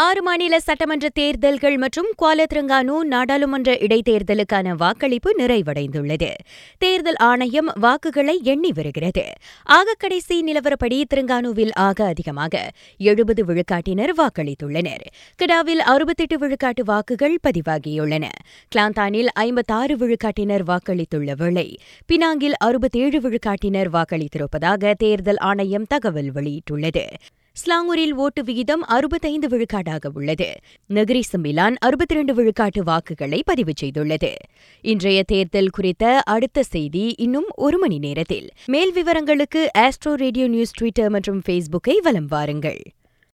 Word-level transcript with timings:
ஆறு 0.00 0.22
மாநில 0.22 0.60
சட்டமன்ற 0.60 1.08
தேர்தல்கள் 1.08 1.76
மற்றும் 1.76 2.08
குவாலத்ரங்கானு 2.22 2.98
நாடாளுமன்ற 3.00 3.74
இடைத்தேர்தலுக்கான 3.74 4.74
வாக்களிப்பு 4.76 5.34
நிறைவடைந்துள்ளது. 5.38 6.28
தேர்தல் 6.78 7.16
ஆணையம் 7.16 7.70
வாக்குகளை 7.74 8.40
எண்ணி 8.42 8.72
வருகிறது. 8.72 9.24
ஆக 9.64 9.94
கடைசி 9.98 10.42
நிலவரப்படி 10.42 11.04
திருங்கானுவில் 11.14 11.72
ஆக 11.74 12.04
அதிகமாக 12.04 12.70
எழுபது 12.98 13.44
விழுக்காட்டினர் 13.44 14.12
வாக்களித்துள்ளனர். 14.16 15.04
கிடாவில் 15.42 15.82
அறுபத்தெட்டு 15.94 16.38
விழுக்காட்டு 16.38 16.84
வாக்குகள் 16.84 17.38
பதிவாகியுள்ளன. 17.48 18.28
கிளாந்தானில் 18.76 19.32
ஐம்பத்தாறு 19.34 19.96
விழுக்காட்டினர் 19.96 20.66
வாக்களித்துள்ள 20.66 21.32
வேளை 21.36 21.78
பினாங்கில் 22.12 22.56
அறுபத்தேழு 22.58 23.20
விழுக்காட்டினர் 23.20 23.90
வாக்களித்திருப்பதாக 23.92 24.94
தேர்தல் 24.94 25.36
ஆணையம் 25.36 25.88
தகவல் 25.88 26.32
வெளியிட்டுள்ளது. 26.32 27.04
ஸ்லாங்கூரில் 27.64 28.12
ஓட்டு 28.12 28.44
விகிதம் 28.44 28.82
அறுபத்தைந்து 28.82 29.48
விழுக்காடாக 29.48 30.06
உள்ளது. 30.14 30.48
நகரிசு 30.86 31.38
மிலான் 31.38 31.76
அறுபத்தி 31.78 32.14
இரண்டு 32.14 32.34
விழுக்காட்டு 32.34 32.80
வாக்குகளை 32.84 33.42
பதிவு 33.44 33.72
செய்துள்ளது. 33.80 34.32
இன்றைய 34.80 35.22
தேர்தல் 35.22 35.70
குறித்த 35.70 36.22
அடுத்த 36.24 36.62
செய்தி 36.62 37.14
இன்னும் 37.18 37.46
ஒரு 37.54 37.78
மணி 37.78 37.98
நேரத்தில். 37.98 38.50
மேல் 38.66 38.92
விவரங்களுக்கு 38.92 39.70
ஆஸ்ட்ரோ 39.78 40.14
ரேடியோ 40.14 40.48
நியூஸ் 40.48 40.72
ட்விட்டர் 40.74 41.10
மற்றும் 41.10 41.42
ஃபேஸ்புக்கை 41.48 41.96
வலம் 42.02 42.26
வாருங்கள். 42.26 42.80